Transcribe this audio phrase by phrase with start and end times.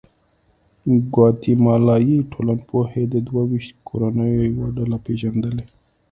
[1.13, 5.65] ګواتیمالایي ټولنپوهې د دوه ویشت کورنیو یوه ډله پېژندلې.